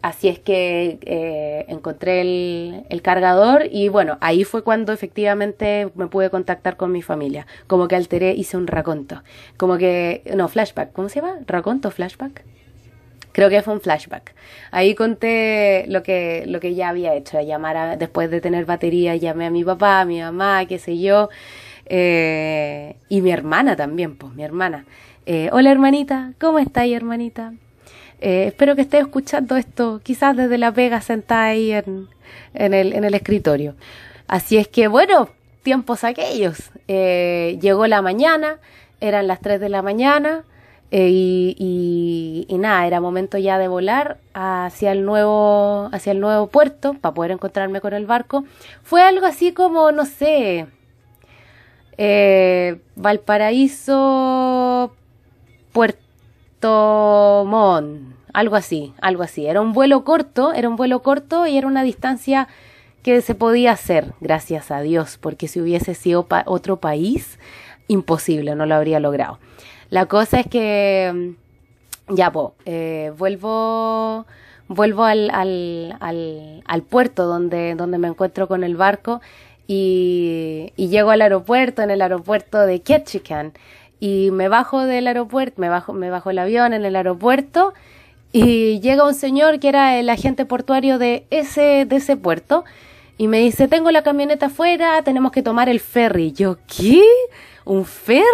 [0.00, 6.30] Así es que eh, encontré el, cargador y bueno, ahí fue cuando efectivamente me pude
[6.30, 7.48] contactar con mi familia.
[7.66, 9.22] Como que alteré, hice un raconto.
[9.56, 11.38] Como que, no, flashback, ¿cómo se llama?
[11.46, 12.44] ¿Raconto, flashback?
[13.32, 14.34] Creo que fue un flashback.
[14.70, 19.16] Ahí conté lo que, lo que ya había hecho, llamar a, después de tener batería,
[19.16, 21.28] llamé a mi papá, a mi mamá, qué sé yo,
[21.86, 24.84] eh, y mi hermana también, pues mi hermana.
[25.26, 27.52] Eh, Hola hermanita, ¿cómo estáis hermanita?
[28.20, 32.08] Eh, espero que estés escuchando esto, quizás desde la pega sentada ahí en,
[32.54, 33.74] el, en el escritorio.
[34.26, 35.28] Así es que bueno,
[35.62, 36.70] tiempos aquellos.
[36.86, 38.58] llegó la mañana,
[39.00, 40.44] eran las 3 de la mañana,
[40.90, 41.10] eh,
[41.58, 47.14] y, nada, era momento ya de volar hacia el nuevo, hacia el nuevo puerto para
[47.14, 48.44] poder encontrarme con el barco.
[48.82, 50.66] Fue algo así como, no sé,
[51.98, 54.94] eh, Valparaíso,
[55.72, 56.07] Puerto
[56.62, 59.46] Montt, algo así, algo así.
[59.46, 62.48] Era un vuelo corto, era un vuelo corto y era una distancia
[63.02, 67.38] que se podía hacer, gracias a Dios, porque si hubiese sido otro país,
[67.86, 69.38] imposible, no lo habría logrado.
[69.90, 71.34] La cosa es que,
[72.08, 72.52] mm, ya, pues,
[73.16, 74.26] vuelvo,
[74.68, 79.20] vuelvo al, al, al, al, puerto donde, donde me encuentro con el barco
[79.66, 83.52] y llego al aeropuerto, en el aeropuerto de Ketchikan.
[84.00, 87.74] Y me bajo del aeropuerto, me bajo, me bajo el avión en el aeropuerto
[88.30, 92.64] y llega un señor que era el agente portuario de ese, de ese puerto
[93.16, 96.32] y me dice, tengo la camioneta afuera, tenemos que tomar el ferry.
[96.32, 97.02] Yo, ¿qué?
[97.68, 98.24] un ferry,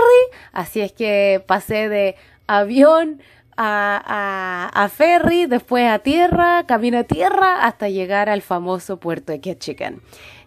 [0.53, 2.15] así es que pasé de
[2.47, 3.21] avión
[3.57, 9.41] a, a, ferry, después a tierra, camino a tierra, hasta llegar al famoso puerto de
[9.41, 10.01] Ketchikan.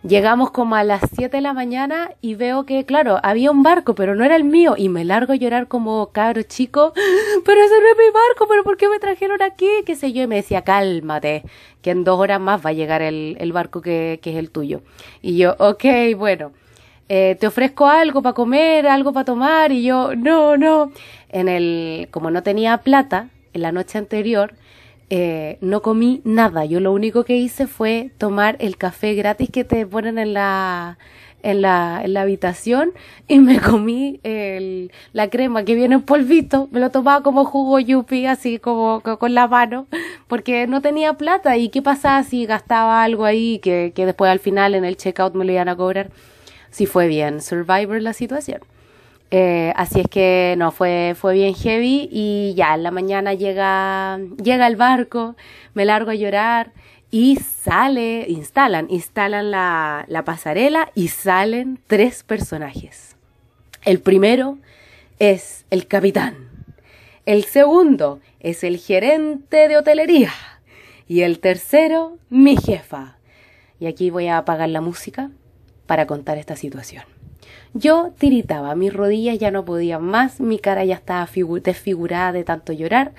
[0.04, 3.96] Llegamos como a las 7 de la mañana y veo que, claro, había un barco,
[3.96, 4.76] pero no era el mío.
[4.78, 6.94] Y me largo a llorar como cabro chico.
[7.46, 9.68] Pero ese no es mi barco, pero ¿por qué me trajeron aquí?
[9.86, 10.24] Qué sé yo.
[10.24, 11.44] Y me decía, cálmate,
[11.82, 14.82] que en dos horas más va a llegar el, barco que, que es el tuyo.
[15.22, 15.86] Y yo, ok,
[16.18, 16.52] bueno.
[17.10, 20.92] Eh, te ofrezco algo para comer, algo para tomar, y yo, no, no.
[21.30, 24.54] En el, como no tenía plata, en la noche anterior,
[25.10, 26.66] eh, no comí nada.
[26.66, 30.98] Yo lo único que hice fue tomar el café gratis que te ponen en la,
[31.44, 32.92] en la, en la habitación
[33.28, 36.68] y me comí el, la crema que viene en polvito.
[36.72, 39.88] Me lo tomaba como jugo yupi, así como, con la mano,
[40.28, 41.58] porque no tenía plata.
[41.58, 45.36] ¿Y qué pasaba si gastaba algo ahí que, que después al final en el checkout
[45.36, 46.10] me lo iban a cobrar?
[46.78, 48.62] si fue bien Survivor la situación.
[49.30, 54.20] Eh, así es que no, fue, fue bien heavy y ya en la mañana llega,
[54.42, 55.36] llega el barco,
[55.74, 56.72] me largo a llorar
[57.12, 63.16] y sale, instalan, instalan la, la pasarela y salen tres personajes.
[63.84, 64.58] El primero
[65.20, 66.48] es el capitán.
[67.26, 70.32] El segundo es el gerente de hotelería.
[71.08, 73.18] Y el tercero, mi jefa.
[73.80, 75.30] Y aquí voy a apagar la música
[75.86, 77.17] para contar esta situación.
[77.74, 81.28] Yo tiritaba, mis rodillas ya no podían más, mi cara ya estaba
[81.62, 83.14] desfigurada de tanto llorar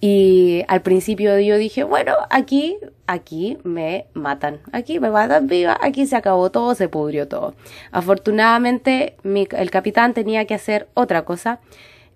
[0.00, 2.76] y al principio yo dije, bueno, aquí,
[3.06, 7.54] aquí me matan, aquí me matan viva, aquí se acabó todo, se pudrió todo.
[7.90, 11.58] Afortunadamente el capitán tenía que hacer otra cosa.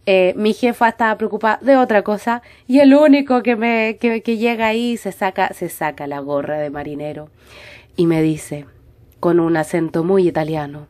[0.07, 4.37] Eh, mi jefa estaba preocupada de otra cosa y el único que me que, que
[4.37, 7.29] llega ahí se saca se saca la gorra de marinero
[7.97, 8.66] y me dice
[9.20, 10.89] con un acento muy italiano.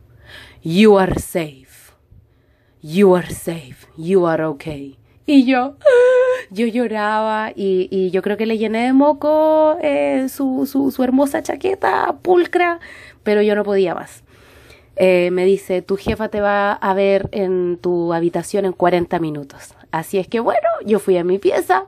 [0.61, 1.93] You are safe.
[2.81, 3.87] You are safe.
[3.97, 4.97] You are okay.
[5.25, 5.75] Y yo,
[6.51, 11.03] yo lloraba y, y yo creo que le llené de moco eh, su, su, su,
[11.03, 12.79] hermosa chaqueta pulcra,
[13.23, 14.23] pero yo no podía más.
[14.95, 19.73] Eh, me dice, tu jefa te va a ver en tu habitación en 40 minutos.
[19.91, 21.85] Así es que bueno, yo fui a mi pieza,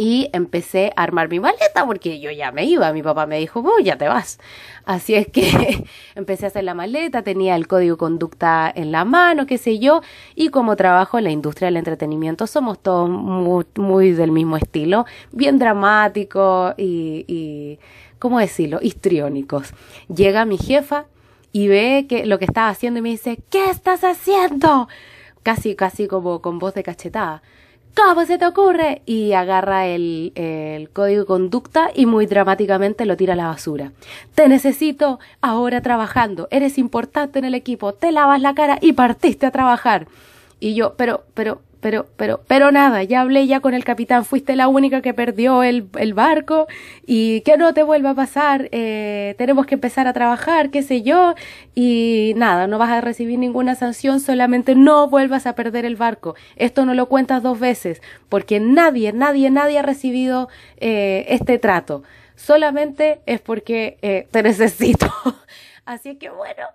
[0.00, 2.90] y empecé a armar mi maleta porque yo ya me iba.
[2.94, 4.38] Mi papá me dijo, oh, ya te vas.
[4.86, 5.84] Así es que
[6.14, 10.00] empecé a hacer la maleta, tenía el código conducta en la mano, qué sé yo,
[10.34, 15.58] y como trabajo en la industria del entretenimiento, somos todos muy, del mismo estilo, bien
[15.58, 17.78] dramáticos y, y,
[18.18, 19.74] ¿cómo decirlo?, histriónicos.
[20.08, 21.04] Llega mi jefa
[21.52, 24.88] y ve que lo que estaba haciendo y me dice, ¿qué estás haciendo?
[25.42, 27.42] Casi, casi como con voz de cachetada.
[27.94, 29.02] ¿Cómo se te ocurre?
[29.04, 33.92] Y agarra el, el, código de conducta y muy dramáticamente lo tira a la basura.
[34.34, 36.48] Te necesito ahora trabajando.
[36.50, 37.92] Eres importante en el equipo.
[37.92, 40.06] Te lavas la cara y partiste a trabajar.
[40.60, 44.54] Y yo, pero, pero, pero, pero, pero nada, ya hablé ya con el capitán, fuiste
[44.54, 46.66] la única que perdió el, el barco
[47.06, 51.02] y que no te vuelva a pasar, eh, tenemos que empezar a trabajar, qué sé
[51.02, 51.34] yo,
[51.74, 56.34] y nada, no vas a recibir ninguna sanción, solamente no vuelvas a perder el barco.
[56.56, 62.02] Esto no lo cuentas dos veces, porque nadie, nadie, nadie ha recibido eh, este trato.
[62.36, 65.10] Solamente es porque eh, te necesito.
[65.84, 66.66] Así que bueno,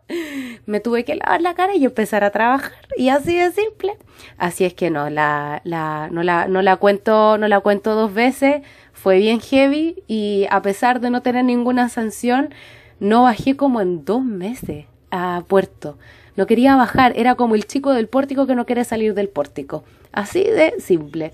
[0.66, 2.74] me tuve que lavar la cara y empezar a trabajar.
[2.98, 3.98] Y así de simple.
[4.38, 8.14] Así es que no, la, la, no, la, no la cuento, no la cuento dos
[8.14, 8.62] veces.
[8.94, 12.54] Fue bien heavy y a pesar de no tener ninguna sanción,
[13.00, 15.98] no bajé como en dos meses a puerto.
[16.36, 19.84] No quería bajar, era como el chico del pórtico que no quiere salir del pórtico.
[20.12, 21.32] Así de simple.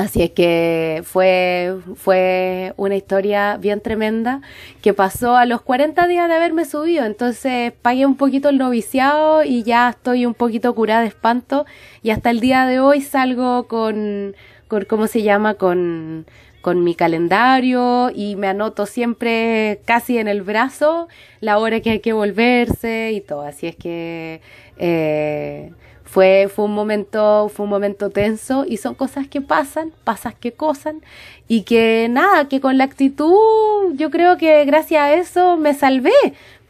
[0.00, 4.40] Así es que fue, fue una historia bien tremenda
[4.80, 7.04] que pasó a los 40 días de haberme subido.
[7.04, 11.66] Entonces pagué un poquito el noviciado y ya estoy un poquito curada de espanto.
[12.02, 14.34] Y hasta el día de hoy salgo con,
[14.68, 15.54] con ¿cómo se llama?
[15.54, 16.24] Con,
[16.62, 21.08] con mi calendario y me anoto siempre casi en el brazo
[21.40, 23.42] la hora que hay que volverse y todo.
[23.42, 24.40] Así es que
[24.78, 25.72] eh,
[26.10, 30.50] fue, fue un momento, fue un momento tenso y son cosas que pasan, pasas que
[30.50, 31.02] cosan
[31.46, 36.10] y que nada, que con la actitud yo creo que gracias a eso me salvé.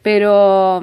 [0.03, 0.81] Pero,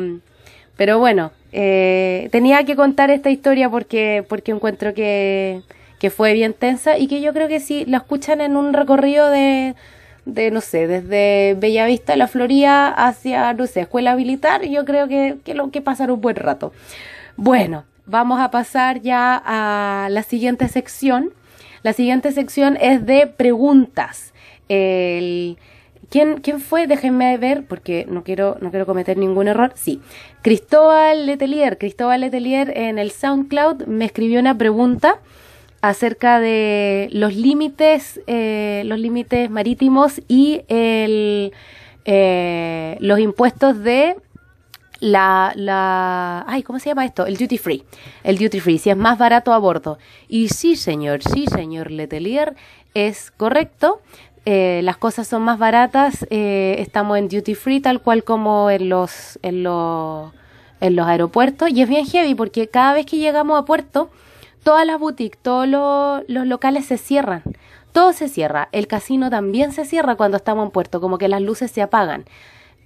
[0.77, 5.63] pero bueno, eh, tenía que contar esta historia porque, porque encuentro que,
[6.01, 9.31] que fue bien tensa y que yo creo que si la escuchan en un recorrido
[9.31, 9.77] de,
[10.25, 15.37] de no sé, desde Bellavista, La Florida hacia, no sé, Escuela Militar, yo creo que,
[15.45, 16.73] que lo que pasar un buen rato.
[17.37, 21.33] Bueno, vamos a pasar ya a la siguiente sección.
[21.83, 24.33] La siguiente sección es de preguntas.
[24.69, 26.87] ¿quién, ¿Quién fue?
[26.87, 29.73] Déjenme ver porque no quiero, no quiero cometer ningún error.
[29.75, 30.01] Sí,
[30.43, 31.79] Cristóbal Letelier.
[31.79, 35.21] Cristóbal Letelier en el SoundCloud me escribió una pregunta
[35.81, 41.51] acerca de los límites, eh, los límites marítimos y eh,
[43.01, 44.17] los impuestos de
[45.01, 47.26] la, la, ay, ¿cómo se llama esto?
[47.26, 47.84] El duty free.
[48.24, 49.99] El duty free, si es más barato a bordo.
[50.28, 52.57] Y sí, señor, sí, señor Letelier,
[52.94, 54.01] es correcto.
[54.44, 58.88] Eh, las cosas son más baratas, eh, estamos en duty free tal cual como en
[58.88, 60.32] los, en los,
[60.80, 64.09] en los aeropuertos y es bien heavy porque cada vez que llegamos a puerto,
[64.62, 67.42] todas las boutiques, todos los, los locales se cierran,
[67.92, 71.42] todo se cierra, el casino también se cierra cuando estamos en puerto, como que las
[71.42, 72.24] luces se apagan.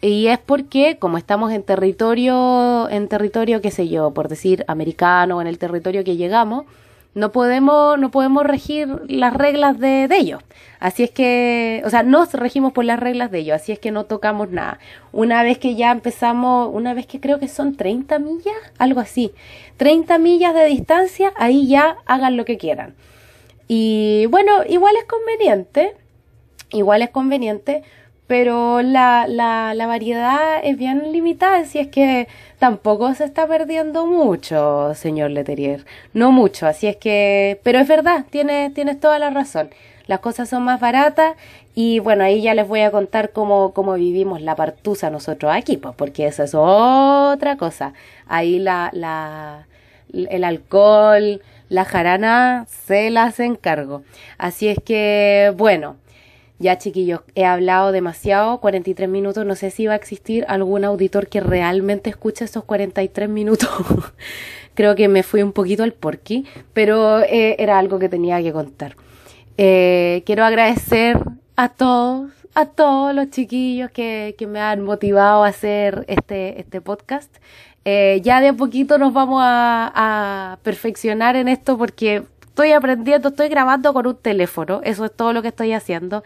[0.04, 5.40] Y es porque, como estamos en territorio, en territorio, qué sé yo, por decir, americano,
[5.40, 6.64] en el territorio que llegamos,
[7.14, 10.42] no podemos, no podemos regir las reglas de, de ellos.
[10.80, 13.92] Así es que, o sea, nos regimos por las reglas de ellos, así es que
[13.92, 14.80] no tocamos nada.
[15.12, 19.32] Una vez que ya empezamos, una vez que creo que son 30 millas, algo así,
[19.76, 22.96] 30 millas de distancia, ahí ya hagan lo que quieran.
[23.68, 25.94] Y bueno, igual es conveniente,
[26.72, 27.84] igual es conveniente
[28.32, 32.28] pero la, la, la variedad es bien limitada, si es que
[32.58, 35.84] tampoco se está perdiendo mucho, señor Leterier.
[36.14, 39.68] No mucho, así es que, pero es verdad, tienes, tienes toda la razón.
[40.06, 41.34] Las cosas son más baratas
[41.74, 45.76] y bueno, ahí ya les voy a contar cómo, cómo vivimos la partusa nosotros aquí,
[45.76, 47.92] pues porque eso es otra cosa.
[48.26, 49.66] Ahí la, la,
[50.10, 54.04] el alcohol, la jarana se las encargo.
[54.38, 55.96] Así es que, bueno,
[56.62, 61.26] ya chiquillos, he hablado demasiado, 43 minutos, no sé si va a existir algún auditor
[61.26, 63.68] que realmente escuche esos 43 minutos.
[64.74, 68.52] Creo que me fui un poquito al porqui, pero eh, era algo que tenía que
[68.52, 68.96] contar.
[69.58, 71.18] Eh, quiero agradecer
[71.56, 76.80] a todos, a todos los chiquillos que, que me han motivado a hacer este, este
[76.80, 77.36] podcast.
[77.84, 82.22] Eh, ya de a poquito nos vamos a, a perfeccionar en esto porque
[82.52, 86.22] estoy aprendiendo, estoy grabando con un teléfono, eso es todo lo que estoy haciendo.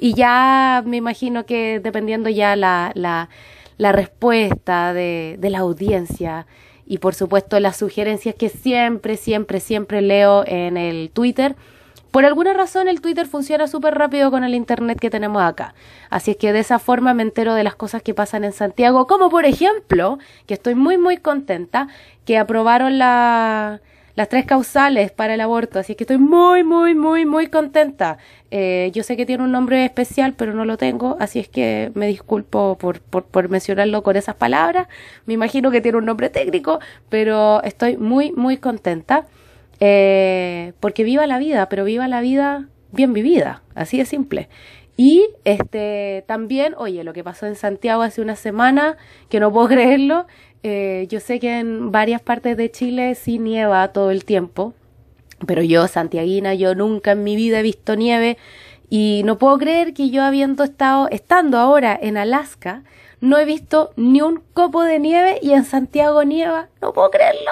[0.00, 3.28] Y ya me imagino que dependiendo ya la, la,
[3.76, 6.46] la respuesta de, de la audiencia
[6.84, 11.54] y por supuesto las sugerencias que siempre, siempre, siempre leo en el Twitter.
[12.10, 15.74] Por alguna razón el Twitter funciona súper rápido con el Internet que tenemos acá.
[16.10, 19.06] Así es que de esa forma me entero de las cosas que pasan en Santiago,
[19.06, 21.86] como por ejemplo, que estoy muy muy contenta,
[22.24, 23.80] que aprobaron la,
[24.18, 28.18] las tres causales para el aborto, así que estoy muy, muy, muy, muy contenta.
[28.50, 31.92] Eh, yo sé que tiene un nombre especial, pero no lo tengo, así es que
[31.94, 34.88] me disculpo por, por, por mencionarlo con esas palabras.
[35.26, 39.26] Me imagino que tiene un nombre técnico, pero estoy muy, muy contenta.
[39.78, 44.48] Eh, porque viva la vida, pero viva la vida bien vivida, así de simple.
[45.00, 48.96] Y este también, oye, lo que pasó en Santiago hace una semana,
[49.28, 50.26] que no puedo creerlo,
[50.62, 54.74] eh, yo sé que en varias partes de Chile sí nieva todo el tiempo,
[55.46, 58.36] pero yo, santiaguina, yo nunca en mi vida he visto nieve
[58.90, 62.82] y no puedo creer que yo habiendo estado, estando ahora en Alaska,
[63.20, 66.68] no he visto ni un copo de nieve y en Santiago nieva.
[66.80, 67.50] No puedo creerlo.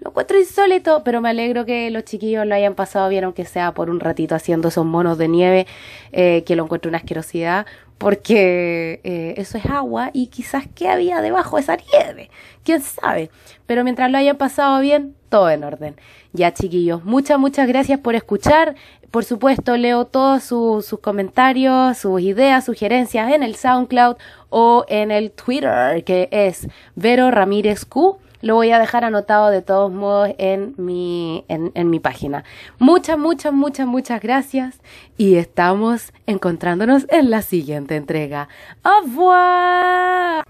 [0.00, 3.72] Lo encuentro insólito, pero me alegro que los chiquillos lo hayan pasado bien, aunque sea
[3.72, 5.66] por un ratito haciendo esos monos de nieve,
[6.12, 7.66] eh, que lo encuentro una asquerosidad,
[7.98, 12.30] porque eh, eso es agua y quizás qué había debajo de esa nieve,
[12.64, 13.30] quién sabe.
[13.66, 15.96] Pero mientras lo hayan pasado bien, todo en orden.
[16.32, 18.74] Ya chiquillos, muchas, muchas gracias por escuchar.
[19.10, 24.16] Por supuesto, leo todos sus comentarios, sus ideas, sugerencias en el SoundCloud
[24.50, 28.18] o en el Twitter, que es Vero Ramírez Q.
[28.40, 32.44] Lo voy a dejar anotado de todos modos en mi, en, en mi página.
[32.78, 34.80] Muchas, muchas, muchas, muchas gracias
[35.16, 38.48] y estamos encontrándonos en la siguiente entrega.
[38.82, 40.44] ¡Au revoir!